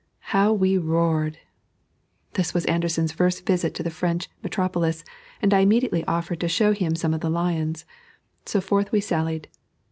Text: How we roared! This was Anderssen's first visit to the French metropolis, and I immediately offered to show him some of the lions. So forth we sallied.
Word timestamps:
How 0.33 0.51
we 0.51 0.79
roared! 0.79 1.37
This 2.33 2.55
was 2.55 2.65
Anderssen's 2.65 3.11
first 3.11 3.45
visit 3.45 3.75
to 3.75 3.83
the 3.83 3.91
French 3.91 4.31
metropolis, 4.41 5.03
and 5.43 5.53
I 5.53 5.59
immediately 5.59 6.03
offered 6.05 6.39
to 6.39 6.47
show 6.47 6.73
him 6.73 6.95
some 6.95 7.13
of 7.13 7.21
the 7.21 7.29
lions. 7.29 7.85
So 8.47 8.61
forth 8.61 8.91
we 8.91 8.99
sallied. 8.99 9.47